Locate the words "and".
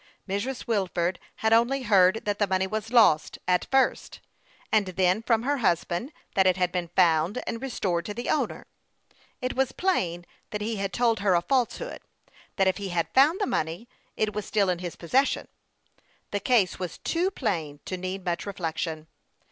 4.71-4.87, 7.45-7.61